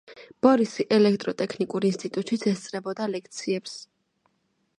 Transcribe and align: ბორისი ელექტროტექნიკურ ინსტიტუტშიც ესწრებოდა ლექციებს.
ბორისი 0.45 0.85
ელექტროტექნიკურ 0.95 1.87
ინსტიტუტშიც 1.91 2.47
ესწრებოდა 2.53 3.11
ლექციებს. 3.17 3.79